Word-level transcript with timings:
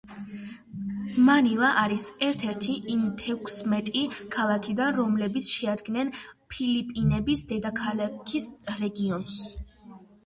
მანილა 1.25 1.67
არის 1.81 2.05
ერთ-ერთი 2.27 2.77
იმ 2.93 3.03
თექვსმეტი 3.19 4.03
ქალაქიდან, 4.37 4.97
რომლებიც 5.01 5.51
შეადგენენ 5.59 6.09
ფილიპინების 6.55 7.45
დედაქალაქის 7.53 8.49
რეგიონს. 8.81 9.39